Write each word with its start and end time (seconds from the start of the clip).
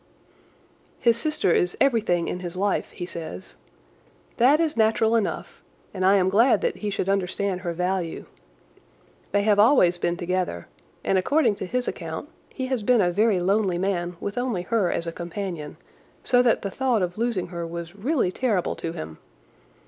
"His 0.99 1.15
sister 1.15 1.51
is 1.51 1.77
everything 1.79 2.27
in 2.27 2.39
his 2.39 2.55
life, 2.55 2.89
he 2.89 3.05
says. 3.05 3.55
That 4.37 4.59
is 4.59 4.75
natural 4.75 5.15
enough, 5.15 5.61
and 5.93 6.03
I 6.03 6.15
am 6.15 6.27
glad 6.27 6.61
that 6.61 6.77
he 6.77 6.89
should 6.89 7.07
understand 7.07 7.61
her 7.61 7.71
value. 7.71 8.25
They 9.31 9.43
have 9.43 9.59
always 9.59 9.99
been 9.99 10.17
together, 10.17 10.67
and 11.03 11.19
according 11.19 11.53
to 11.57 11.67
his 11.67 11.87
account 11.87 12.29
he 12.49 12.65
has 12.65 12.81
been 12.81 12.97
a 12.99 13.11
very 13.11 13.39
lonely 13.39 13.77
man 13.77 14.17
with 14.19 14.39
only 14.39 14.63
her 14.63 14.91
as 14.91 15.05
a 15.05 15.11
companion, 15.11 15.77
so 16.23 16.41
that 16.41 16.63
the 16.63 16.71
thought 16.71 17.03
of 17.03 17.19
losing 17.19 17.49
her 17.49 17.67
was 17.67 17.95
really 17.95 18.31
terrible 18.31 18.75
to 18.77 18.93
him. 18.93 19.19